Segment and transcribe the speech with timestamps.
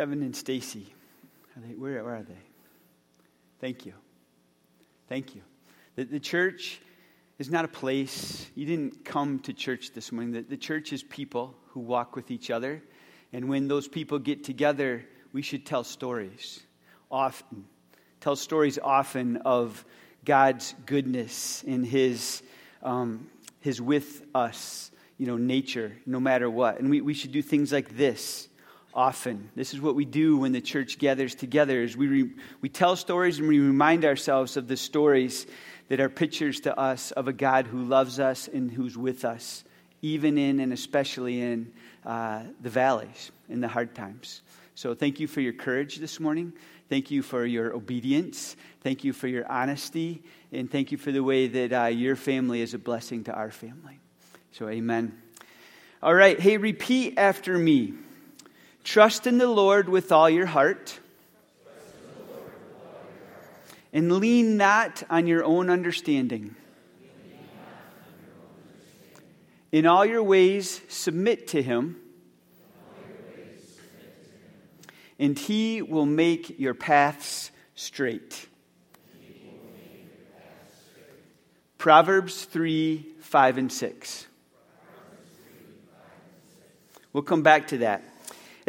[0.00, 0.86] Kevin and Stacy.
[1.76, 2.40] Where, where are they?
[3.60, 3.92] Thank you.
[5.10, 5.42] Thank you.
[5.94, 6.80] The, the church
[7.38, 8.46] is not a place.
[8.54, 10.32] You didn't come to church this morning.
[10.32, 12.82] The, the church is people who walk with each other.
[13.34, 15.04] And when those people get together,
[15.34, 16.62] we should tell stories
[17.10, 17.66] often.
[18.20, 19.84] Tell stories often of
[20.24, 22.42] God's goodness and His,
[22.82, 23.28] um,
[23.60, 26.80] his with us, you know, nature, no matter what.
[26.80, 28.48] And we, we should do things like this
[28.94, 29.50] often.
[29.54, 32.96] This is what we do when the church gathers together is we, re, we tell
[32.96, 35.46] stories and we remind ourselves of the stories
[35.88, 39.64] that are pictures to us of a God who loves us and who's with us,
[40.02, 41.72] even in and especially in
[42.04, 44.42] uh, the valleys, in the hard times.
[44.74, 46.52] So thank you for your courage this morning.
[46.88, 48.56] Thank you for your obedience.
[48.80, 50.22] Thank you for your honesty.
[50.52, 53.50] And thank you for the way that uh, your family is a blessing to our
[53.50, 54.00] family.
[54.52, 55.16] So, amen.
[56.02, 56.40] All right.
[56.40, 57.94] Hey, repeat after me.
[58.84, 60.98] Trust in the Lord with all your heart.
[63.92, 66.54] And lean not on your own understanding.
[69.72, 71.96] In all your ways, submit to him,
[75.18, 78.48] and he will make your paths straight.
[81.78, 84.26] Proverbs 3 5 and 6.
[87.12, 88.02] We'll come back to that.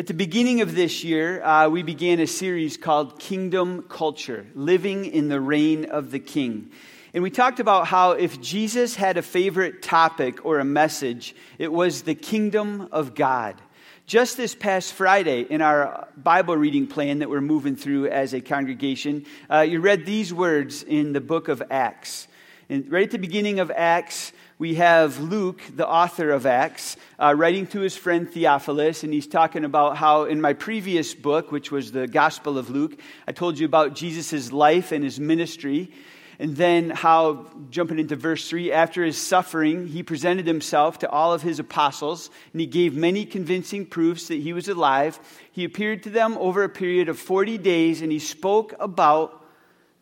[0.01, 5.05] At the beginning of this year, uh, we began a series called Kingdom Culture Living
[5.05, 6.71] in the Reign of the King.
[7.13, 11.71] And we talked about how if Jesus had a favorite topic or a message, it
[11.71, 13.61] was the kingdom of God.
[14.07, 18.41] Just this past Friday, in our Bible reading plan that we're moving through as a
[18.41, 22.27] congregation, uh, you read these words in the book of Acts.
[22.69, 27.33] And right at the beginning of Acts, we have Luke, the author of Acts, uh,
[27.35, 31.71] writing to his friend Theophilus, and he's talking about how in my previous book, which
[31.71, 35.91] was the Gospel of Luke, I told you about Jesus' life and his ministry.
[36.37, 41.33] And then how, jumping into verse 3, after his suffering, he presented himself to all
[41.33, 45.19] of his apostles, and he gave many convincing proofs that he was alive.
[45.51, 49.43] He appeared to them over a period of 40 days, and he spoke about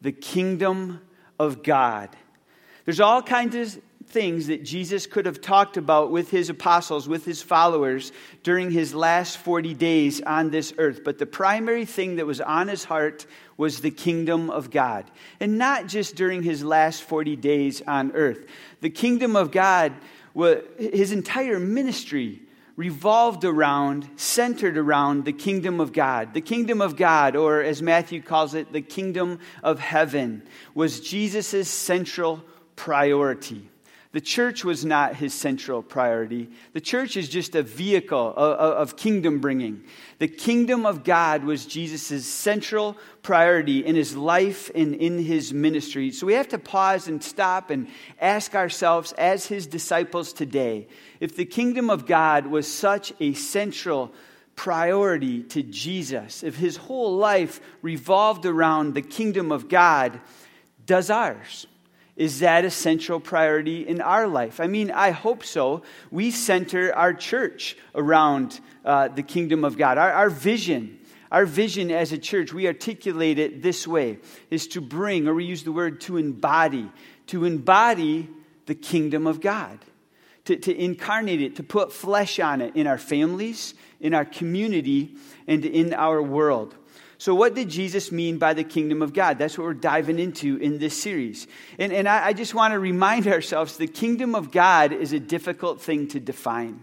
[0.02, 1.00] the kingdom
[1.40, 2.09] of God.
[2.84, 7.25] There's all kinds of things that Jesus could have talked about with his apostles, with
[7.25, 8.12] his followers
[8.44, 11.02] during his last 40 days on this earth.
[11.03, 13.25] But the primary thing that was on his heart
[13.58, 15.09] was the kingdom of God.
[15.40, 18.46] And not just during his last 40 days on earth.
[18.81, 19.94] The kingdom of God,
[20.78, 22.41] his entire ministry
[22.76, 26.34] revolved around, centered around the kingdom of God.
[26.34, 30.44] The kingdom of God, or as Matthew calls it, the kingdom of heaven,
[30.74, 32.41] was Jesus' central
[32.78, 33.70] priority.
[34.12, 36.50] The church was not his central priority.
[36.74, 39.84] The church is just a vehicle of, kingdom bringing.
[40.18, 46.09] The kingdom of God was Jesus' central priority in his life and in his ministry.
[46.09, 47.88] So we have to pause and stop and
[48.20, 50.88] ask ourselves, as his disciples today,
[51.20, 54.12] if the kingdom of God was such a central
[54.56, 60.20] priority to Jesus, if his whole life revolved around the kingdom of God,
[60.84, 61.68] does ours?
[62.19, 64.59] Is that a central priority in our life?
[64.59, 65.84] I mean, I hope so.
[66.12, 69.97] We center our church around uh, the kingdom of God.
[69.97, 71.00] Our, our vision,
[71.31, 74.19] our vision as a church, we articulate it this way
[74.50, 76.91] is to bring, or we use the word to embody,
[77.28, 78.28] to embody
[78.66, 79.79] the kingdom of God,
[80.44, 85.16] to, to incarnate it, to put flesh on it in our families, in our community,
[85.47, 86.75] and in our world.
[87.19, 89.38] So, what did Jesus mean by the kingdom of God?
[89.38, 91.47] That's what we're diving into in this series.
[91.78, 95.19] And, and I, I just want to remind ourselves the kingdom of God is a
[95.19, 96.82] difficult thing to define.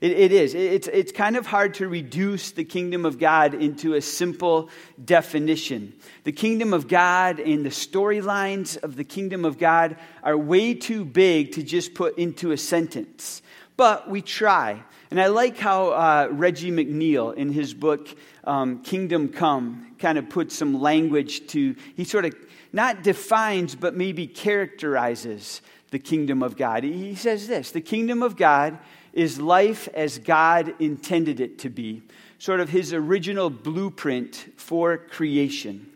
[0.00, 0.54] It, it is.
[0.54, 4.70] It's, it's kind of hard to reduce the kingdom of God into a simple
[5.04, 5.92] definition.
[6.22, 11.04] The kingdom of God and the storylines of the kingdom of God are way too
[11.04, 13.42] big to just put into a sentence.
[13.76, 14.84] But we try.
[15.10, 18.08] And I like how uh, Reggie McNeal, in his book
[18.46, 22.34] um, Kingdom Come, kind of puts some language to, he sort of
[22.72, 26.82] not defines, but maybe characterizes the kingdom of God.
[26.82, 28.78] He says this The kingdom of God
[29.12, 32.02] is life as God intended it to be,
[32.38, 35.90] sort of his original blueprint for creation.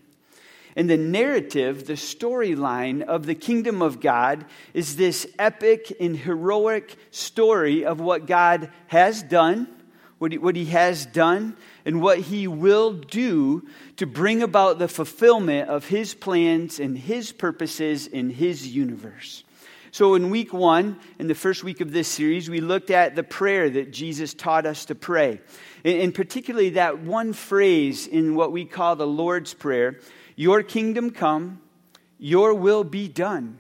[0.77, 6.97] And the narrative, the storyline of the kingdom of God is this epic and heroic
[7.11, 9.67] story of what God has done,
[10.19, 13.67] what he, what he has done, and what he will do
[13.97, 19.45] to bring about the fulfillment of his plans and his purposes in his universe.
[19.91, 23.23] So, in week one, in the first week of this series, we looked at the
[23.23, 25.41] prayer that Jesus taught us to pray.
[25.85, 29.99] And particularly that one phrase in what we call the Lord's Prayer
[30.37, 31.61] Your kingdom come,
[32.19, 33.59] your will be done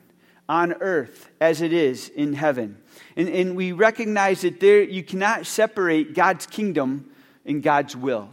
[0.49, 2.77] on earth as it is in heaven.
[3.19, 7.11] And, and we recognize that there, you cannot separate God's kingdom
[7.45, 8.31] and God's will,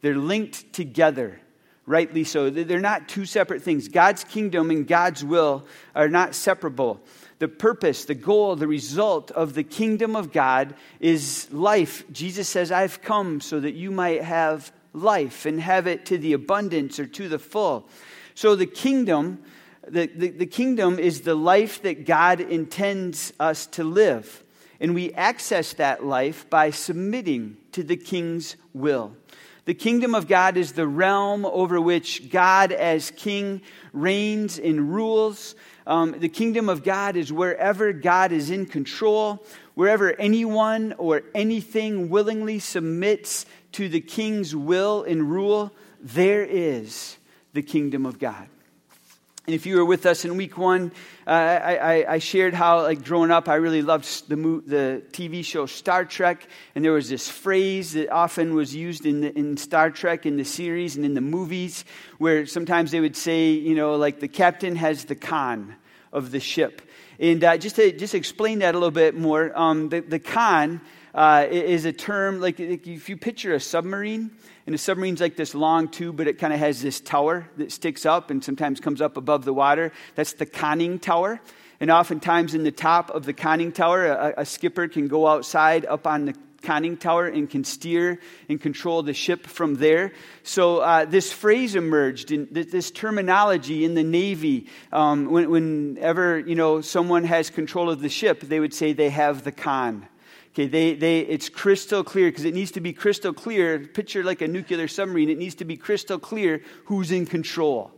[0.00, 1.38] they're linked together
[1.86, 2.48] rightly so.
[2.48, 3.88] They're not two separate things.
[3.88, 7.00] God's kingdom and God's will are not separable.
[7.38, 12.04] The purpose, the goal, the result of the kingdom of God is life.
[12.12, 16.34] Jesus says, I've come so that you might have life and have it to the
[16.34, 17.88] abundance or to the full.
[18.34, 19.42] So the kingdom,
[19.88, 24.44] the, the, the kingdom is the life that God intends us to live.
[24.80, 29.16] And we access that life by submitting to the king's will.
[29.64, 33.62] The kingdom of God is the realm over which God, as king,
[33.92, 35.54] reigns and rules.
[35.86, 39.44] Um, the kingdom of God is wherever God is in control,
[39.74, 47.16] wherever anyone or anything willingly submits to the king's will and rule, there is
[47.52, 48.48] the kingdom of God.
[49.44, 50.92] And if you were with us in week one,
[51.26, 55.66] uh, I, I, shared how, like, growing up, I really loved the, the TV show
[55.66, 56.46] Star Trek.
[56.76, 60.36] And there was this phrase that often was used in, the, in Star Trek, in
[60.36, 61.84] the series and in the movies,
[62.18, 65.74] where sometimes they would say, you know, like, the captain has the conn
[66.12, 66.80] of the ship.
[67.18, 70.80] And uh, just to just explain that a little bit more, um, the, the conn
[71.14, 74.30] uh, is a term, like, if you picture a submarine,
[74.66, 77.72] and a submarine's like this long tube, but it kind of has this tower that
[77.72, 79.92] sticks up and sometimes comes up above the water.
[80.14, 81.40] That's the conning tower.
[81.80, 85.84] And oftentimes, in the top of the conning tower, a, a skipper can go outside
[85.84, 90.12] up on the conning tower and can steer and control the ship from there.
[90.44, 94.68] So uh, this phrase emerged, in this terminology in the Navy.
[94.92, 99.10] Um, when, whenever you know someone has control of the ship, they would say they
[99.10, 100.06] have the conn.
[100.52, 103.78] Okay, they, they, it's crystal clear because it needs to be crystal clear.
[103.78, 105.30] Picture like a nuclear submarine.
[105.30, 107.90] It needs to be crystal clear who's in control,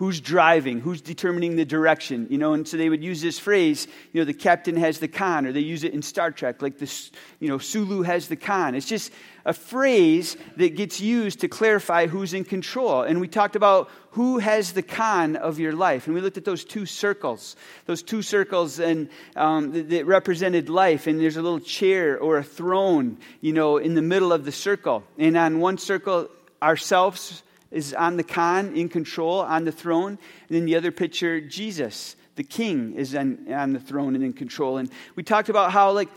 [0.00, 2.26] who's driving, who's determining the direction.
[2.30, 5.08] You know, and so they would use this phrase, you know, the captain has the
[5.08, 8.34] conn, or they use it in Star Trek, like this, you know, Sulu has the
[8.34, 8.74] conn.
[8.74, 9.12] It's just
[9.44, 13.02] a phrase that gets used to clarify who's in control.
[13.02, 16.06] And we talked about who has the con of your life.
[16.06, 17.54] And we looked at those two circles,
[17.84, 21.08] those two circles and um, that, that represented life.
[21.08, 24.52] And there's a little chair or a throne, you know, in the middle of the
[24.52, 25.04] circle.
[25.18, 26.30] And on one circle,
[26.62, 30.18] ourselves is on the conn, in control, on the throne.
[30.48, 34.32] And then the other picture, Jesus, the king, is on, on the throne and in
[34.32, 34.78] control.
[34.78, 36.08] And we talked about how, like,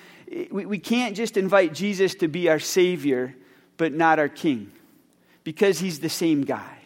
[0.51, 3.35] we, we can't just invite Jesus to be our Savior,
[3.77, 4.71] but not our King,
[5.43, 6.77] because He's the same guy.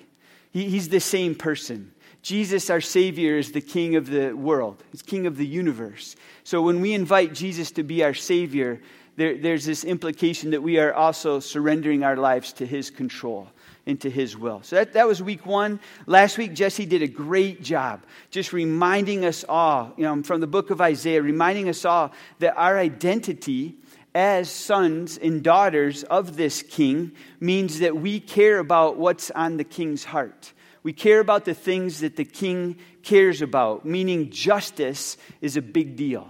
[0.51, 1.93] He, he's the same person.
[2.21, 6.15] Jesus, our Savior, is the King of the world, He's King of the universe.
[6.43, 8.81] So when we invite Jesus to be our Savior,
[9.15, 13.47] there, there's this implication that we are also surrendering our lives to His control
[13.87, 14.61] into His will.
[14.61, 15.79] So that, that was week one.
[16.05, 20.47] Last week, Jesse did a great job just reminding us all, you know, from the
[20.47, 23.75] book of Isaiah, reminding us all that our identity
[24.13, 29.63] as sons and daughters of this king means that we care about what's on the
[29.63, 30.53] king's heart.
[30.83, 35.95] We care about the things that the king cares about, meaning justice is a big
[35.95, 36.29] deal.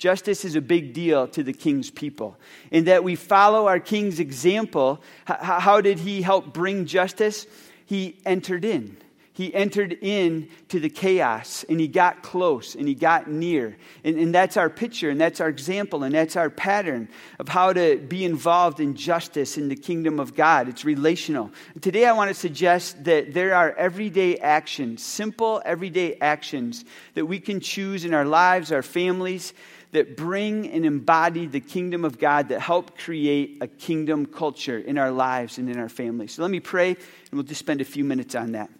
[0.00, 2.38] Justice is a big deal to the king's people.
[2.70, 5.02] In that we follow our king's example.
[5.26, 7.46] How did he help bring justice?
[7.84, 8.96] He entered in.
[9.34, 13.76] He entered in to the chaos and he got close and he got near.
[14.02, 17.74] And, and that's our picture and that's our example and that's our pattern of how
[17.74, 20.68] to be involved in justice in the kingdom of God.
[20.68, 21.50] It's relational.
[21.82, 27.38] Today I want to suggest that there are everyday actions, simple everyday actions that we
[27.38, 29.52] can choose in our lives, our families
[29.92, 34.98] that bring and embody the kingdom of God that help create a kingdom culture in
[34.98, 36.34] our lives and in our families.
[36.34, 36.98] So let me pray, and
[37.32, 38.70] we'll just spend a few minutes on that.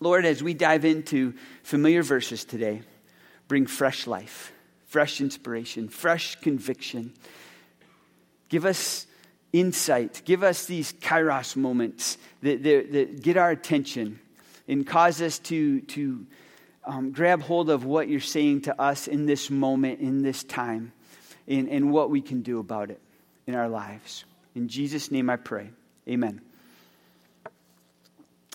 [0.00, 2.82] Lord, as we dive into familiar verses today,
[3.48, 4.52] bring fresh life,
[4.86, 7.12] fresh inspiration, fresh conviction.
[8.48, 9.06] Give us
[9.52, 10.22] insight.
[10.24, 14.20] Give us these kairos moments that, that, that get our attention
[14.68, 16.26] and cause us to, to
[16.86, 20.92] um, grab hold of what you're saying to us in this moment, in this time,
[21.48, 23.00] and, and what we can do about it
[23.46, 24.24] in our lives.
[24.54, 25.70] In Jesus' name I pray.
[26.08, 26.40] Amen.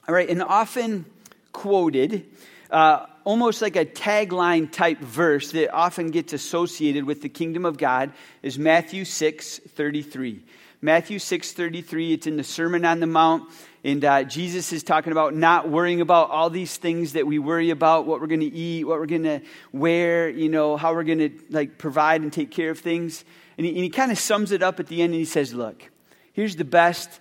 [0.08, 1.06] All right, and often
[1.52, 2.26] quoted,
[2.72, 7.78] uh, almost like a tagline type verse that often gets associated with the kingdom of
[7.78, 10.44] God is Matthew 6 33.
[10.82, 13.52] Matthew 6:33, it's in the Sermon on the Mount,
[13.84, 17.70] and uh, Jesus is talking about not worrying about all these things that we worry
[17.70, 19.42] about, what we're going to eat, what we're going to
[19.74, 23.26] wear, you know, how we're going to like provide and take care of things.
[23.58, 25.54] And he, and he kind of sums it up at the end and he says,
[25.54, 25.92] "Look,
[26.32, 27.20] here's the best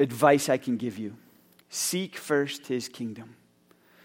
[0.00, 1.16] advice I can give you.
[1.68, 3.36] Seek first his kingdom."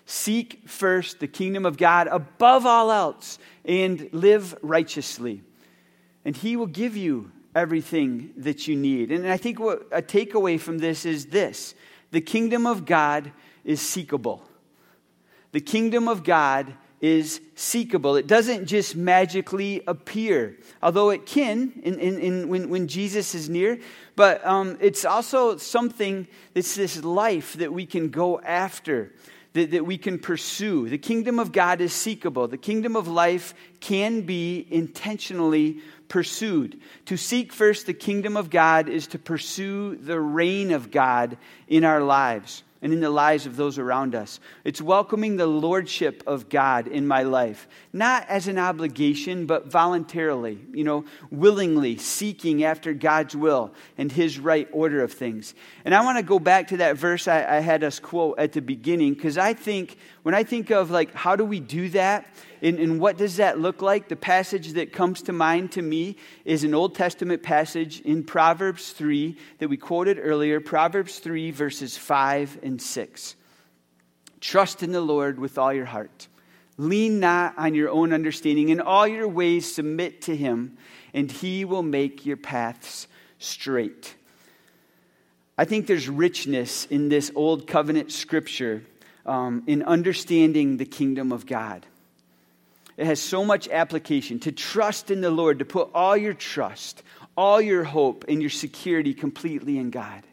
[0.05, 5.43] Seek first the kingdom of God above all else and live righteously.
[6.25, 9.11] And He will give you everything that you need.
[9.11, 11.75] And I think what a takeaway from this is this
[12.11, 13.31] the kingdom of God
[13.63, 14.41] is seekable.
[15.51, 18.19] The kingdom of God is seekable.
[18.19, 23.49] It doesn't just magically appear, although it can in, in, in when, when Jesus is
[23.49, 23.79] near,
[24.15, 29.13] but um, it's also something that's this life that we can go after
[29.53, 30.89] that, that we can pursue.
[30.89, 32.49] The kingdom of God is seekable.
[32.49, 36.81] The kingdom of life can be intentionally pursued.
[37.05, 41.37] To seek first the kingdom of God is to pursue the reign of God
[41.67, 44.39] in our lives and in the lives of those around us.
[44.63, 50.59] It's welcoming the lordship of God in my life, not as an obligation, but voluntarily,
[50.71, 55.55] you know, willingly seeking after God's will and His right order of things.
[55.83, 58.53] And I want to go back to that verse I, I had us quote at
[58.53, 62.33] the beginning, because I think, when I think of like, how do we do that?
[62.61, 64.09] And, and, what does that look like?
[64.09, 68.91] The passage that comes to mind to me is an Old Testament passage in Proverbs
[68.91, 73.35] 3 that we quoted earlier Proverbs 3, verses 5 and 6.
[74.41, 76.27] Trust in the Lord with all your heart.
[76.77, 78.69] Lean not on your own understanding.
[78.69, 80.77] In all your ways, submit to him,
[81.13, 84.15] and he will make your paths straight.
[85.57, 88.83] I think there's richness in this old covenant scripture
[89.25, 91.85] um, in understanding the kingdom of God.
[92.99, 97.01] It has so much application to trust in the Lord, to put all your trust,
[97.37, 100.23] all your hope, and your security completely in God.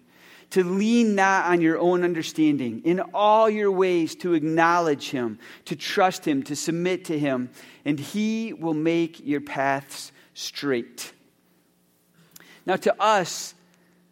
[0.50, 5.76] To lean not on your own understanding, in all your ways to acknowledge Him, to
[5.76, 7.50] trust Him, to submit to Him,
[7.85, 11.12] and He will make your paths straight.
[12.66, 13.54] Now, to us,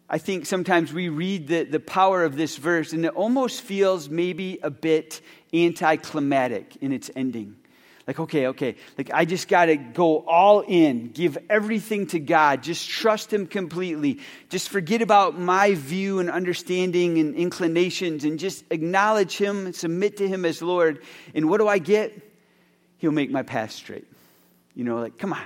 [0.09, 4.07] I think sometimes we read the, the power of this verse and it almost feels
[4.07, 5.19] maybe a bit
[5.53, 7.57] anticlimactic in its ending.
[8.07, 12.61] Like, okay, okay, like I just got to go all in, give everything to God,
[12.61, 14.19] just trust Him completely,
[14.49, 20.17] just forget about my view and understanding and inclinations, and just acknowledge Him and submit
[20.17, 21.01] to Him as Lord.
[21.33, 22.13] And what do I get?
[22.99, 24.05] He'll make my path straight.
[24.75, 25.41] You know, like, come on,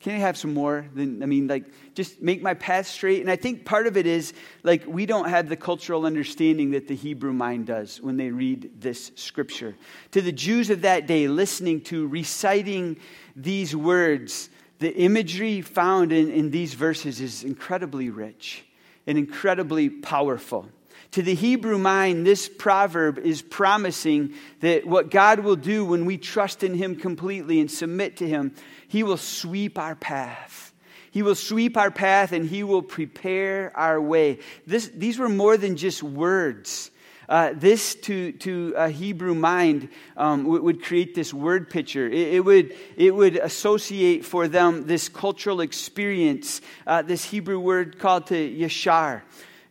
[0.00, 0.86] can I have some more?
[0.94, 1.64] Than, I mean, like,
[1.94, 3.20] just make my path straight.
[3.20, 6.86] And I think part of it is, like, we don't have the cultural understanding that
[6.86, 9.74] the Hebrew mind does when they read this scripture.
[10.12, 12.98] To the Jews of that day, listening to, reciting
[13.34, 18.64] these words, the imagery found in, in these verses is incredibly rich
[19.08, 20.68] and incredibly powerful.
[21.12, 26.18] To the Hebrew mind, this proverb is promising that what God will do when we
[26.18, 28.54] trust in Him completely and submit to Him
[28.88, 30.72] he will sweep our path.
[31.10, 34.38] He will sweep our path and He will prepare our way.
[34.66, 36.90] This, these were more than just words.
[37.28, 42.08] Uh, this to, to a Hebrew mind um, would, would, create this word picture.
[42.08, 47.98] It, it, would, it would associate for them this cultural experience, uh, this Hebrew word
[47.98, 49.20] called to yashar.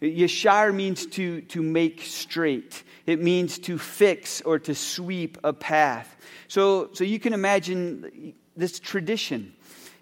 [0.02, 2.84] Yashar means to, to make straight.
[3.06, 6.16] It means to fix or to sweep a path.
[6.48, 9.54] So, so you can imagine this tradition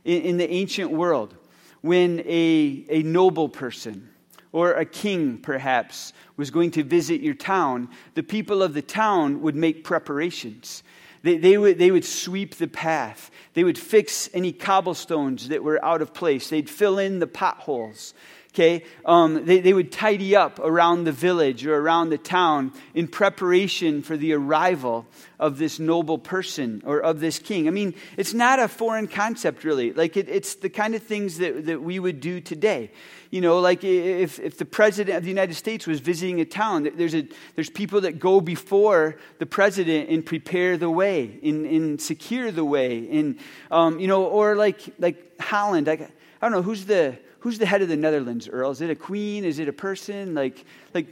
[0.04, 1.36] in, in the ancient world
[1.82, 4.10] when a, a noble person
[4.52, 9.42] or a king, perhaps, was going to visit your town, the people of the town
[9.42, 10.82] would make preparations.
[11.24, 13.32] They, they, would, they would sweep the path.
[13.54, 16.50] They would fix any cobblestones that were out of place.
[16.50, 18.14] They'd fill in the potholes
[18.56, 18.86] okay?
[19.04, 24.02] Um, they, they would tidy up around the village or around the town in preparation
[24.02, 25.06] for the arrival
[25.38, 27.68] of this noble person or of this king.
[27.68, 29.92] I mean, it's not a foreign concept, really.
[29.92, 32.92] Like, it, it's the kind of things that, that we would do today.
[33.30, 36.90] You know, like if, if the president of the United States was visiting a town,
[36.96, 42.00] there's, a, there's people that go before the president and prepare the way, and, and
[42.00, 43.06] secure the way.
[43.12, 43.38] And,
[43.70, 46.08] um, you know, or like, like Holland, I, I
[46.42, 48.72] don't know, who's the, who's the head of the Netherlands, Earl?
[48.72, 49.46] Is it a queen?
[49.46, 50.34] Is it a person?
[50.34, 51.06] Like, like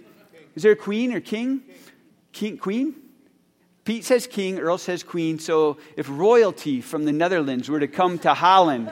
[0.55, 1.61] is there a queen or king?
[2.31, 2.95] King, queen?
[3.85, 5.37] Pete says king, Earl says queen.
[5.37, 8.91] So if royalty from the Netherlands were to come to Holland,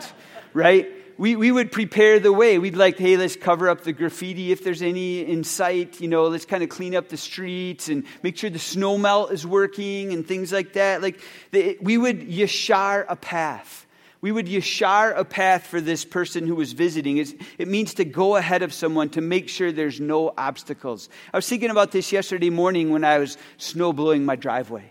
[0.53, 0.88] right?
[1.17, 2.60] We, we would prepare the way.
[2.60, 6.00] We'd like, hey, let's cover up the graffiti if there's any in sight.
[6.00, 9.31] You know, let's kind of clean up the streets and make sure the snow melt
[9.31, 11.01] is working and things like that.
[11.01, 11.19] Like,
[11.50, 13.88] the, we would yashar a path
[14.22, 17.18] We would yashar a path for this person who was visiting.
[17.18, 21.10] It's, it means to go ahead of someone to make sure there's no obstacles.
[21.34, 24.84] I was thinking about this yesterday morning when I was snow blowing my driveway.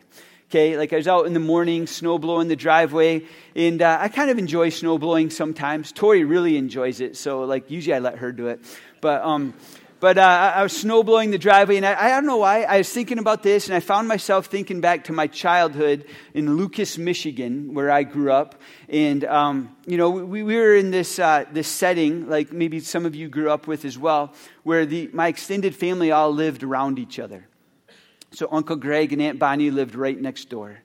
[0.51, 3.23] Okay, like I was out in the morning, snow blowing the driveway,
[3.55, 5.93] and uh, I kind of enjoy snow blowing sometimes.
[5.93, 8.61] Tori really enjoys it, so like usually I let her do it.
[9.01, 9.55] But um,
[10.01, 12.63] but uh, I was snow blowing the driveway, and I, I, don't know why.
[12.63, 16.57] I was thinking about this, and I found myself thinking back to my childhood in
[16.57, 18.61] Lucas, Michigan, where I grew up.
[18.89, 23.05] And, um, you know, we, we, were in this, uh, this setting, like maybe some
[23.05, 26.99] of you grew up with as well, where the, my extended family all lived around
[26.99, 27.47] each other.
[28.33, 30.79] So Uncle Greg and Aunt Bonnie lived right next door.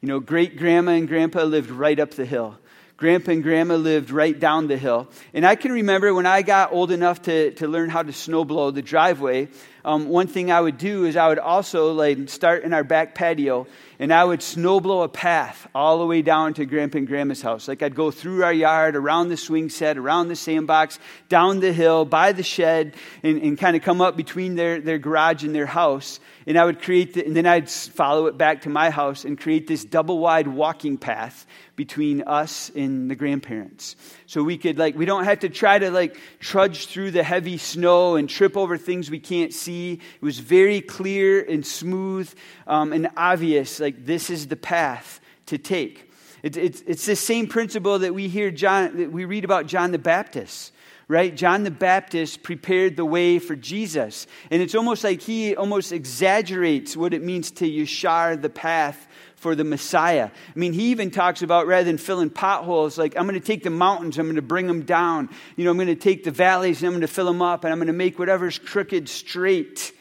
[0.00, 2.58] You know, great grandma and grandpa lived right up the hill.
[2.96, 5.08] Grandpa and Grandma lived right down the hill.
[5.32, 8.72] And I can remember when I got old enough to, to learn how to snowblow
[8.72, 9.48] the driveway,
[9.84, 13.14] um, one thing I would do is I would also like start in our back
[13.14, 13.66] patio
[13.98, 17.68] and I would snowblow a path all the way down to Grandpa and Grandma's house.
[17.68, 20.98] Like I'd go through our yard, around the swing set, around the sandbox,
[21.28, 24.98] down the hill, by the shed, and, and kind of come up between their, their
[24.98, 26.18] garage and their house.
[26.46, 29.38] And I would create, the, and then I'd follow it back to my house and
[29.38, 33.96] create this double wide walking path between us and the grandparents.
[34.26, 37.58] So we could, like, we don't have to try to, like, trudge through the heavy
[37.58, 39.92] snow and trip over things we can't see.
[39.92, 42.32] It was very clear and smooth
[42.66, 46.10] um, and obvious, like, this is the path to take.
[46.42, 49.92] It, it's, it's the same principle that we hear John, that we read about John
[49.92, 50.72] the Baptist
[51.08, 51.34] right?
[51.34, 54.26] John the Baptist prepared the way for Jesus.
[54.50, 59.06] And it's almost like he almost exaggerates what it means to yashar the path
[59.44, 60.30] for the Messiah.
[60.32, 63.62] I mean, he even talks about rather than filling potholes, like, I'm going to take
[63.62, 65.28] the mountains, I'm going to bring them down.
[65.54, 67.62] You know, I'm going to take the valleys and I'm going to fill them up,
[67.62, 69.92] and I'm going to make whatever's crooked straight.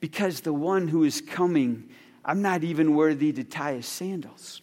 [0.00, 1.88] Because the one who is coming,
[2.26, 4.60] I'm not even worthy to tie his sandals.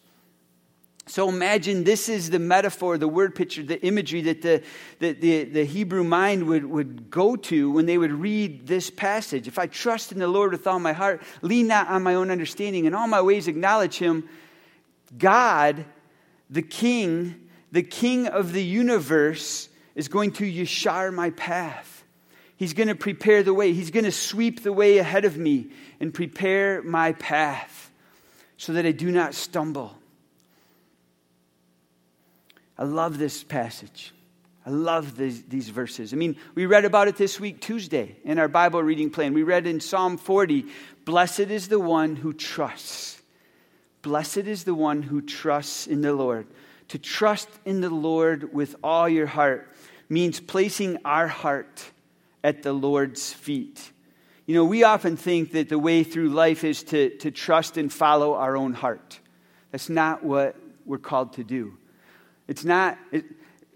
[1.08, 4.62] So imagine this is the metaphor, the word picture, the imagery that the,
[4.98, 9.48] the, the, the, Hebrew mind would, would go to when they would read this passage.
[9.48, 12.30] If I trust in the Lord with all my heart, lean not on my own
[12.30, 14.28] understanding, and all my ways acknowledge him,
[15.16, 15.86] God,
[16.50, 22.04] the King, the King of the universe, is going to yashar my path.
[22.56, 23.72] He's going to prepare the way.
[23.72, 27.90] He's going to sweep the way ahead of me and prepare my path
[28.58, 29.97] so that I do not stumble.
[32.78, 34.12] I love this passage.
[34.64, 36.12] I love these, these, verses.
[36.12, 39.32] I mean, we read about it this week, Tuesday, in our Bible reading plan.
[39.32, 40.66] We read in Psalm 40
[41.04, 43.22] Blessed is the one who trusts.
[44.02, 46.46] Blessed is the one who trusts in the Lord.
[46.88, 49.74] To trust in the Lord with all your heart
[50.08, 51.84] means placing our heart
[52.44, 53.92] at the Lord's feet.
[54.46, 57.92] You know, we often think that the way through life is to, to trust and
[57.92, 59.18] follow our own heart.
[59.72, 61.76] That's not what we're called to do.
[62.48, 63.26] It's not, it,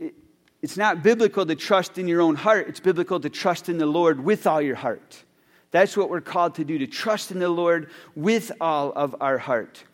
[0.01, 0.15] it,
[0.63, 2.69] it's not biblical to trust in your own heart.
[2.69, 5.23] It's biblical to trust in the Lord with all your heart.
[5.71, 9.39] That's what we're called to do, to trust in the Lord with all of our
[9.39, 9.85] heart.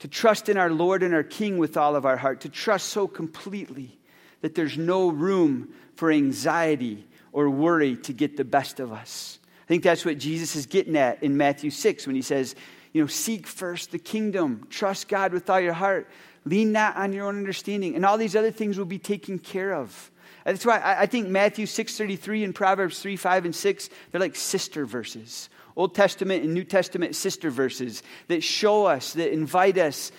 [0.00, 2.42] To trust in our Lord and our King with all of our heart.
[2.42, 3.98] To trust so completely
[4.40, 9.38] that there's no room for anxiety or worry to get the best of us.
[9.64, 12.54] I think that's what Jesus is getting at in Matthew 6 when he says,
[12.92, 16.08] you know, seek first the kingdom, trust God with all your heart.
[16.44, 19.74] Lean not on your own understanding, and all these other things will be taken care
[19.74, 20.10] of.
[20.44, 24.34] Uh, that's why I think Matthew 6.33 and Proverbs 3, 5, and 6, they're like
[24.34, 25.48] sister verses.
[25.76, 30.12] Old Testament and New Testament sister verses that show us, that invite us,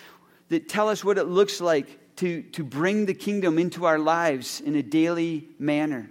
[0.50, 4.62] that tell us what it looks like to, to bring the kingdom into our lives
[4.62, 6.10] in a daily manner,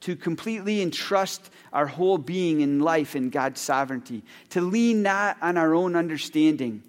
[0.00, 5.56] to completely entrust our whole being in life in God's sovereignty, to lean not on
[5.56, 6.82] our own understanding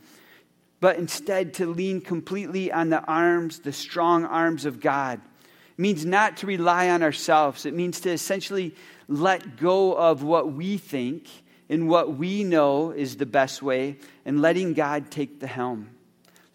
[0.86, 5.19] but instead to lean completely on the arms, the strong arms of God.
[5.43, 7.65] It means not to rely on ourselves.
[7.65, 8.76] It means to essentially
[9.08, 11.28] let go of what we think
[11.69, 15.89] and what we know is the best way and letting God take the helm,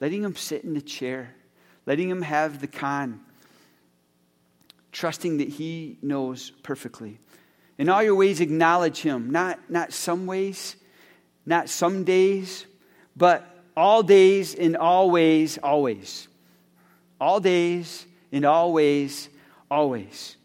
[0.00, 1.34] letting Him sit in the chair,
[1.84, 3.18] letting Him have the conn,
[4.92, 7.18] trusting that He knows perfectly.
[7.78, 10.76] In all your ways, acknowledge Him, not, not some ways,
[11.44, 12.64] not some days,
[13.16, 13.49] but
[13.80, 16.28] all days, in all ways, always.
[17.18, 19.30] All days, in all ways,
[19.70, 20.36] always.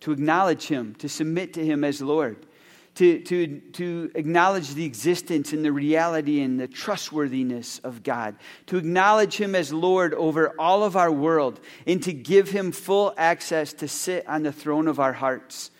[0.00, 2.46] To acknowledge Him, to submit to Him as Lord,
[2.94, 8.36] to, to, to acknowledge the existence and the reality and the trustworthiness of God,
[8.68, 13.12] to acknowledge Him as Lord over all of our world, and to give Him full
[13.18, 15.70] access to sit on the throne of our hearts.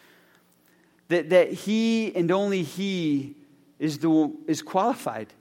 [1.09, 3.35] That, that He and only He
[3.78, 5.33] is, the, is qualified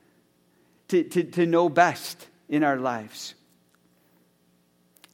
[0.91, 3.33] to, to, to know best in our lives.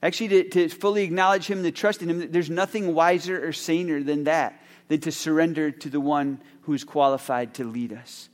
[0.02, 4.02] Actually, to, to fully acknowledge Him, to trust in Him, there's nothing wiser or saner
[4.02, 8.28] than that, than to surrender to the one who is qualified to lead us.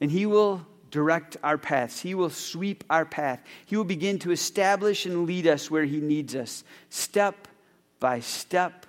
[0.00, 2.00] And He will direct our paths.
[2.00, 3.42] He will sweep our path.
[3.66, 7.48] He will begin to establish and lead us where He needs us, step
[8.00, 8.86] by step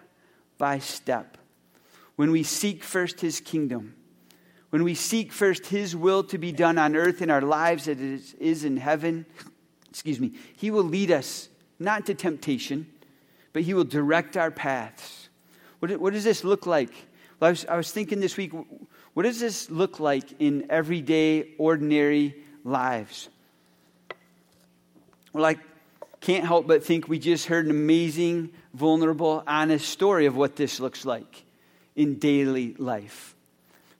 [0.57, 1.37] by step.
[2.17, 3.95] When we seek first His kingdom,
[4.75, 7.97] when we seek first His will to be done on earth in our lives as
[8.01, 9.25] it is in heaven,
[9.89, 11.47] excuse me, He will lead us
[11.79, 12.85] not to temptation,
[13.53, 15.29] but He will direct our paths.
[15.79, 16.89] What, what does this look like?
[17.39, 18.51] Well, I, was, I was thinking this week,
[19.13, 22.35] what does this look like in everyday, ordinary
[22.65, 23.29] lives?
[25.31, 25.55] Well, I
[26.19, 30.81] can't help but think we just heard an amazing, vulnerable, honest story of what this
[30.81, 31.45] looks like
[31.95, 33.34] in daily life,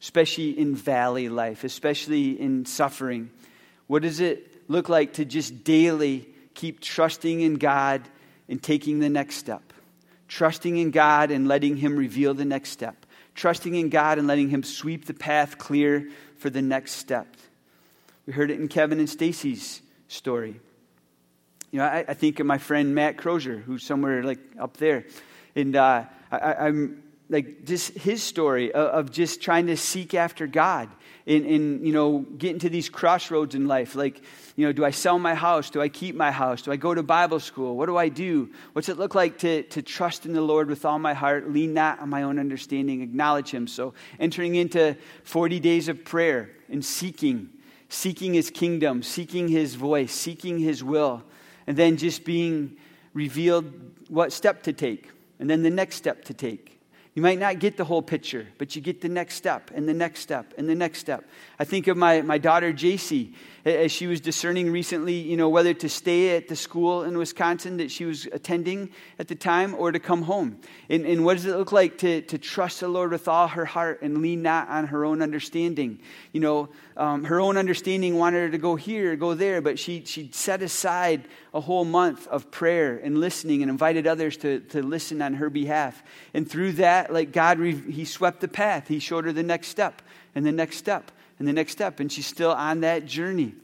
[0.05, 3.27] especially in valley life, especially in suffering.
[3.87, 8.03] What does it look like to just daily keep trusting in God
[8.47, 9.73] and taking the next step?
[10.27, 13.07] Trusting in God and letting Him reveal the next step.
[13.33, 17.25] Trusting in God and letting Him sweep the path clear for the next step.
[18.27, 20.59] We heard it in Kevin and Stacy's story.
[21.71, 25.07] You know, I, I, think of my friend Matt Crozier, who's somewhere like up there.
[25.55, 30.89] And uh, I, am like just his story of, just trying to seek after God
[31.25, 33.95] and, and, you know, getting to these crossroads in life.
[33.95, 34.21] Like,
[34.55, 35.71] you know, do I sell my house?
[35.71, 36.61] Do I keep my house?
[36.61, 37.75] Do I go to Bible school?
[37.75, 38.49] What do I do?
[38.73, 41.73] What's it look like to, to trust in the Lord with all my heart, lean
[41.73, 43.67] not on my own understanding, acknowledge Him?
[43.67, 47.49] So entering into 40 days of prayer and seeking,
[47.89, 51.23] seeking His kingdom, seeking His voice, seeking His will,
[51.65, 52.77] and then just being
[53.15, 53.73] revealed
[54.09, 55.09] what step to take,
[55.39, 56.74] and then the next step to take
[57.15, 59.93] you might not get the whole picture, but you get the next step and the
[59.93, 61.23] next step and the next step.
[61.57, 65.73] I think of my, my daughter, JC, as she was discerning recently, you know, whether
[65.73, 69.93] to stay at the school in Wisconsin that she was attending at the time or
[69.93, 70.59] to come home.
[70.89, 73.65] And, and what does it look like to, to trust the Lord with all her
[73.65, 75.99] heart and lean not on her own understanding?
[76.33, 80.05] You know, um, her own understanding wanted her to go here, go there, but she,
[80.05, 84.81] she set aside a whole month of prayer and listening and invited others to, to
[84.81, 86.01] listen on her behalf.
[86.33, 88.87] And through that, like God, He swept the path.
[88.87, 90.01] He showed her the next step
[90.35, 91.99] and the next step and the next step.
[91.99, 93.55] And she's still on that journey.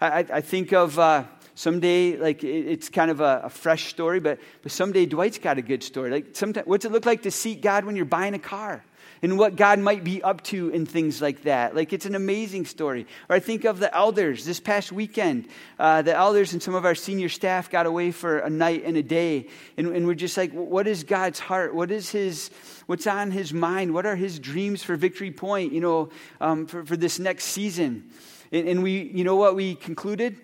[0.00, 1.24] I, I think of uh,
[1.54, 5.58] someday, like it, it's kind of a, a, fresh story, but, but someday Dwight's got
[5.58, 6.10] a good story.
[6.10, 8.84] Like, sometimes, what's it look like to seek God when you're buying a car?
[9.22, 11.74] And what God might be up to and things like that.
[11.74, 13.06] Like it's an amazing story.
[13.28, 15.48] Or I think of the elders this past weekend.
[15.78, 18.96] Uh, the elders and some of our senior staff got away for a night and
[18.96, 21.74] a day, and, and we're just like, what is God's heart?
[21.74, 22.50] What is His?
[22.86, 23.92] What's on His mind?
[23.92, 25.72] What are His dreams for Victory Point?
[25.72, 26.08] You know,
[26.40, 28.10] um, for, for this next season.
[28.50, 30.38] And, and we, you know what we concluded?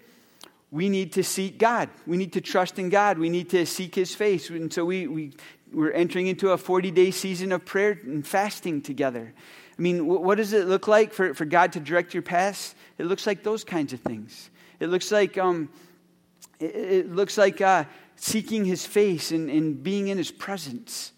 [0.74, 1.88] we need to seek God.
[2.04, 3.16] We need to trust in God.
[3.16, 4.50] We need to seek His face.
[4.50, 5.32] And so we, we
[5.74, 9.34] we're entering into a 40 day season of prayer and fasting together.
[9.76, 12.76] I mean, what does it look like for, for God to direct your paths?
[12.96, 14.50] It looks like those kinds of things.
[14.78, 15.68] It looks like, um,
[16.60, 17.84] it, looks like uh,
[18.14, 21.12] seeking His face and, and being in His presence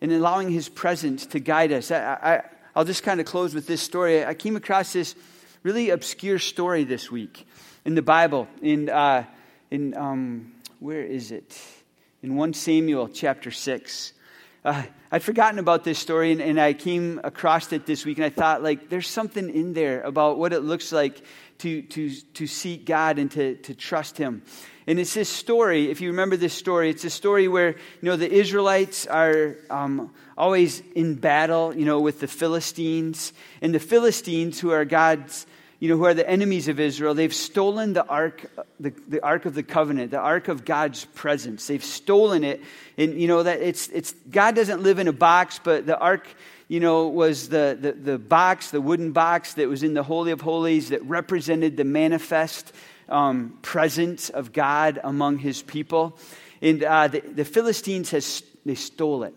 [0.00, 1.90] and allowing His presence to guide us.
[1.90, 2.42] I,
[2.74, 4.24] I, will just kind of close with this story.
[4.24, 5.14] I came across this
[5.62, 7.46] really obscure story this week
[7.84, 8.48] in the Bible.
[8.62, 9.24] In, uh,
[9.70, 11.58] in um, where is it?
[12.22, 14.12] In 1 Samuel chapter 6.
[14.64, 18.24] Uh, I'd forgotten about this story and, and, I came across it this week and
[18.24, 21.20] I thought, like, there's something in there about what it looks like
[21.58, 24.42] to, to, to seek God and to, to trust Him.
[24.86, 28.16] And it's this story, if you remember this story, it's a story where, you know,
[28.16, 33.32] the Israelites are um, always in battle, you know, with the Philistines.
[33.60, 35.44] And the Philistines, who are God's
[35.82, 39.46] you know, who are the enemies of Israel, they've stolen the ark, the, the ark
[39.46, 41.66] of the covenant, the ark of God's presence.
[41.66, 42.62] They've stolen it.
[42.96, 46.28] And, you know, that it's, it's, God doesn't live in a box, but the ark,
[46.68, 50.30] you know, was the, the, the box, the wooden box that was in the Holy
[50.30, 52.72] of Holies that represented the manifest
[53.08, 56.16] um, presence of God among his people.
[56.60, 59.34] And uh, the, the Philistines, has, they stole it.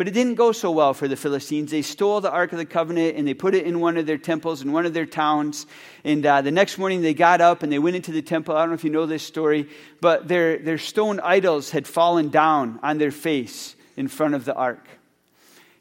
[0.00, 1.70] But it didn't go so well for the Philistines.
[1.70, 4.16] They stole the Ark of the Covenant and they put it in one of their
[4.16, 5.66] temples in one of their towns.
[6.04, 8.56] And uh, the next morning they got up and they went into the temple.
[8.56, 9.68] I don't know if you know this story,
[10.00, 14.54] but their, their stone idols had fallen down on their face in front of the
[14.54, 14.88] Ark.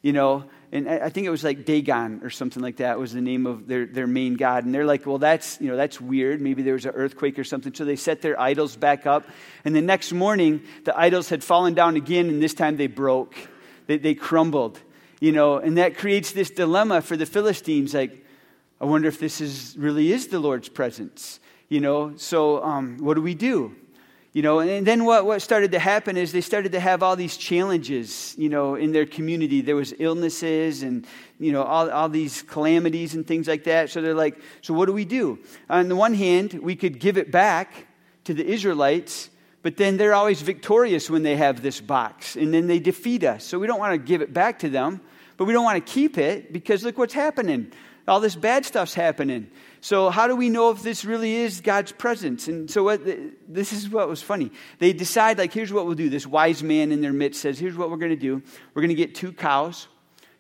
[0.01, 3.21] You know, and I think it was like Dagon or something like that was the
[3.21, 4.65] name of their, their main god.
[4.65, 6.41] And they're like, well, that's, you know, that's weird.
[6.41, 7.73] Maybe there was an earthquake or something.
[7.73, 9.29] So they set their idols back up.
[9.63, 13.33] And the next morning, the idols had fallen down again, and this time they broke
[13.89, 14.79] they, they crumbled,
[15.19, 18.23] you know, and that creates this dilemma for the Philistines like,
[18.79, 22.13] I wonder if this is really is the Lord's presence, you know.
[22.15, 23.75] So um, what do we do?
[24.31, 27.15] You know, and then what, what started to happen is they started to have all
[27.15, 29.61] these challenges, you know, in their community.
[29.61, 31.07] There was illnesses and,
[31.39, 33.89] you know, all, all these calamities and things like that.
[33.89, 35.39] So they're like, so what do we do?
[35.67, 37.87] On the one hand, we could give it back
[38.25, 42.67] to the Israelites, but then they're always victorious when they have this box, and then
[42.67, 43.43] they defeat us.
[43.43, 45.01] So we don't want to give it back to them,
[45.37, 47.71] but we don't want to keep it because look what's happening.
[48.07, 49.51] All this bad stuff's happening.
[49.81, 52.47] So, how do we know if this really is God's presence?
[52.47, 53.01] And so, what,
[53.47, 54.51] this is what was funny.
[54.79, 56.09] They decide, like, here's what we'll do.
[56.09, 58.41] This wise man in their midst says, here's what we're going to do.
[58.73, 59.87] We're going to get two cows,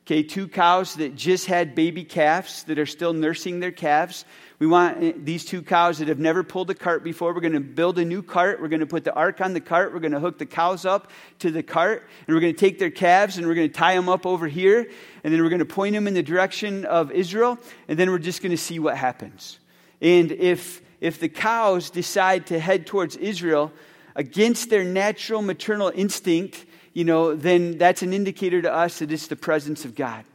[0.05, 4.25] okay, two cows that just had baby calves that are still nursing their calves.
[4.59, 7.33] We want eh, these two cows that have never pulled a cart before.
[7.33, 8.61] We're going to build a new cart.
[8.61, 9.93] We're going to put the ark on the cart.
[9.93, 12.07] We're going to hook the cows up to the cart.
[12.27, 14.47] And we're going to take their calves and we're going to tie them up over
[14.47, 14.89] here.
[15.23, 17.57] And then we're going to point them in the direction of Israel.
[17.87, 19.59] And then we're just going to see what happens.
[20.01, 23.71] And if, if the cows decide to head towards Israel
[24.15, 29.27] against their natural maternal instinct, you know, then that's an indicator to us that it's
[29.27, 30.25] the presence of God.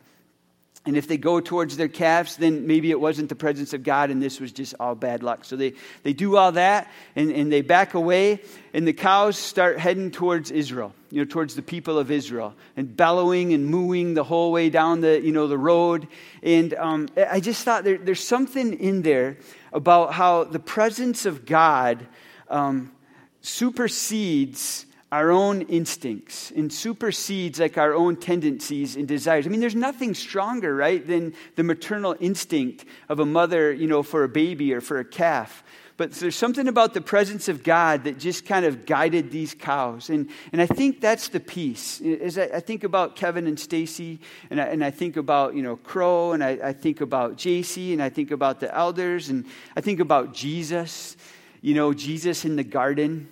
[0.87, 4.11] And if they go towards their calves, then maybe it wasn't the presence of God
[4.11, 5.47] and this was just all bad luck.
[5.47, 8.40] So they, they do all that and, and they back away,
[8.75, 12.94] and the cows start heading towards Israel, you know, towards the people of Israel, and
[12.94, 16.07] bellowing and mooing the whole way down the, you know, the road.
[16.42, 19.38] And um, I just thought there, there's something in there
[19.73, 22.07] about how the presence of God
[22.51, 22.92] um,
[23.40, 29.46] supersedes our own instincts and supersedes like our own tendencies and desires.
[29.46, 34.03] I mean, there's nothing stronger, right, than the maternal instinct of a mother, you know,
[34.03, 35.62] for a baby or for a calf.
[35.96, 40.11] But there's something about the presence of God that just kind of guided these cows.
[40.11, 42.00] And, and I think that's the piece.
[42.00, 44.18] As I, I think about Kevin and Stacy,
[44.50, 47.92] and I, and I think about, you know, Crow, and I, I think about JC,
[47.92, 49.46] and I think about the elders, and
[49.77, 51.16] I think about Jesus,
[51.61, 53.29] you know, Jesus in the garden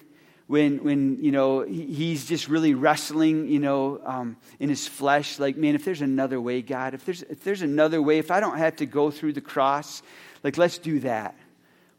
[0.52, 5.38] when, when you know, he's just really wrestling, you know, um, in his flesh.
[5.38, 8.38] Like, man, if there's another way, God, if there's, if there's another way, if I
[8.38, 10.02] don't have to go through the cross,
[10.44, 11.34] like, let's do that.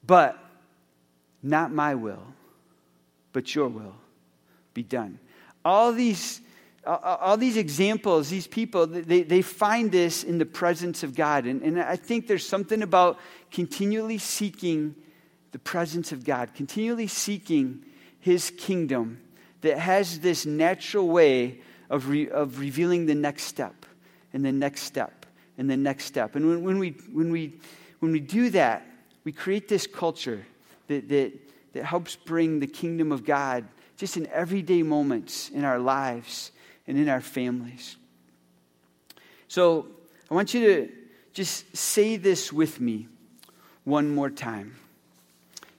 [0.06, 0.38] But
[1.42, 2.22] not my will,
[3.32, 3.96] but your will
[4.76, 5.18] be done.
[5.66, 6.40] All these,
[6.86, 11.48] all these examples, these people, they, they find this in the presence of God.
[11.48, 13.18] And, and I think there's something about
[13.50, 14.94] continually seeking
[15.54, 17.86] the presence of God, continually seeking
[18.24, 19.20] his kingdom
[19.62, 21.60] that has this natural way
[21.90, 23.86] of, re, of revealing the next step
[24.32, 25.26] and the next step
[25.58, 26.38] and the next step.
[26.38, 27.60] And when, when, we, when, we,
[28.00, 28.88] when we do that,
[29.26, 30.46] we create this culture
[30.88, 31.34] that, that,
[31.74, 33.66] that helps bring the kingdom of God
[33.98, 36.52] just in everyday moments in our lives
[36.88, 37.98] and in our families.
[39.50, 39.88] So
[40.32, 40.90] I want you to
[41.34, 43.10] just say this with me
[43.84, 44.78] one more time.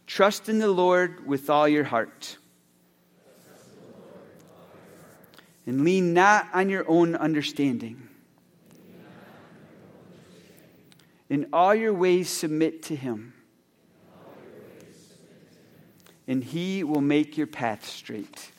[0.06, 2.36] Trust in the Lord with all your heart.
[5.66, 8.08] And lean not on your own understanding.
[11.30, 13.32] In all your ways, submit to Him.
[16.28, 18.50] And He will make your path straight.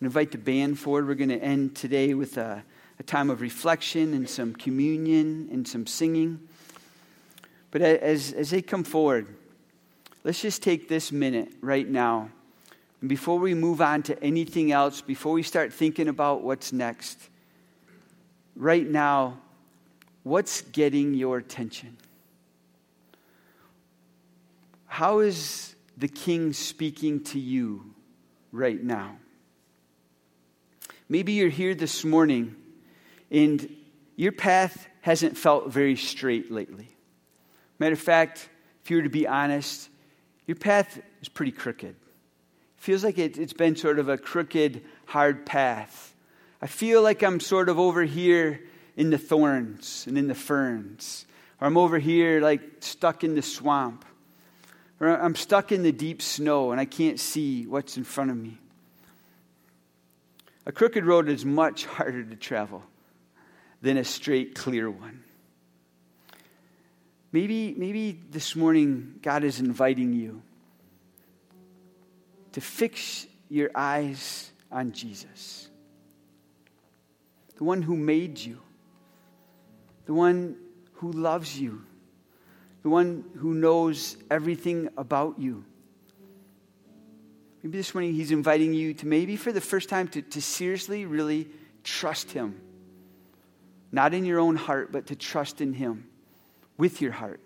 [0.00, 1.08] I invite the band forward.
[1.08, 2.62] We're going to end today with a,
[2.98, 6.48] a time of reflection and some communion and some singing.
[7.70, 9.28] But as, as they come forward,
[10.24, 12.30] let's just take this minute right now.
[13.00, 17.18] And before we move on to anything else, before we start thinking about what's next,
[18.56, 19.38] right now,
[20.22, 21.96] what's getting your attention?
[24.86, 27.94] How is the king speaking to you
[28.52, 29.16] right now?
[31.08, 32.56] Maybe you're here this morning
[33.30, 33.68] and
[34.16, 36.88] your path hasn't felt very straight lately.
[37.80, 38.48] Matter of fact,
[38.84, 39.88] if you were to be honest,
[40.46, 41.88] your path is pretty crooked.
[41.88, 41.96] It
[42.76, 46.14] Feels like it, it's been sort of a crooked, hard path.
[46.60, 48.60] I feel like I'm sort of over here
[48.96, 51.24] in the thorns and in the ferns,
[51.58, 54.04] or I'm over here like stuck in the swamp,
[55.00, 58.36] or I'm stuck in the deep snow and I can't see what's in front of
[58.36, 58.58] me.
[60.66, 62.82] A crooked road is much harder to travel
[63.80, 65.24] than a straight, clear one.
[67.32, 70.42] Maybe, maybe this morning God is inviting you
[72.52, 75.68] to fix your eyes on Jesus,
[77.56, 78.60] the one who made you,
[80.06, 80.56] the one
[80.94, 81.82] who loves you,
[82.82, 85.64] the one who knows everything about you.
[87.62, 91.04] Maybe this morning he's inviting you to maybe for the first time to, to seriously,
[91.04, 91.48] really
[91.84, 92.60] trust him.
[93.92, 96.10] Not in your own heart, but to trust in him
[96.80, 97.40] with your heart.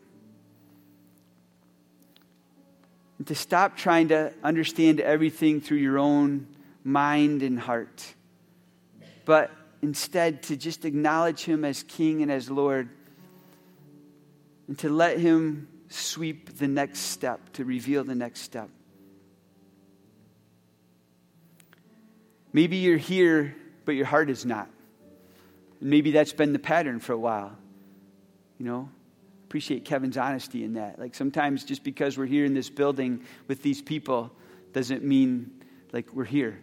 [3.19, 6.47] And to stop trying to understand everything through your own
[6.85, 8.15] mind and heart,
[9.25, 9.51] but
[9.83, 12.89] instead to just acknowledge Him as King and as Lord,
[14.69, 18.69] and to let Him sweep the next step, to reveal the next step.
[22.53, 24.71] Maybe you're here, but your heart is not.
[25.81, 27.57] Maybe that's been the pattern for a while.
[28.59, 28.89] You know,
[29.55, 30.99] appreciate Kevin's honesty in that.
[30.99, 34.33] Like sometimes just because we're here in this building with these people
[34.73, 35.49] doesn't mean
[35.93, 36.61] like we're here.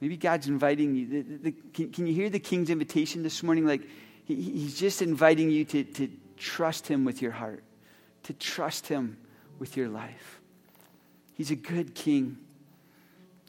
[0.00, 1.06] Maybe God's inviting you.
[1.06, 3.64] The, the, can, can, you hear the king's invitation this morning?
[3.64, 3.82] Like,
[4.24, 7.62] he, he's just inviting you to, to trust him with your heart,
[8.24, 9.16] to trust him
[9.60, 10.40] with your life.
[11.34, 12.38] He's a good king,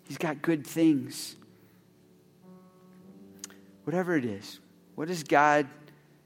[0.08, 1.36] he's got good things.
[3.86, 4.60] Whatever it is,
[4.94, 5.68] what is God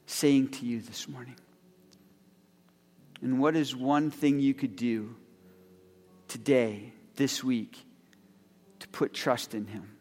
[0.10, 1.36] saying to you this morning?
[3.22, 5.16] And what is one thing you could do
[6.28, 7.78] today, this week,
[8.80, 9.98] to put trust in Him?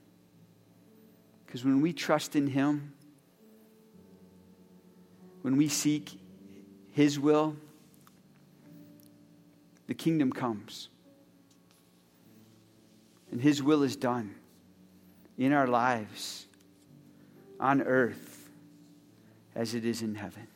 [1.44, 2.94] Because when we trust in Him,
[5.42, 6.18] when we seek
[6.92, 7.56] His will,
[9.88, 10.88] the kingdom comes.
[13.30, 14.34] And His will is done
[15.36, 16.46] in our lives,
[17.60, 18.27] on earth,
[19.58, 20.46] as it is in heaven.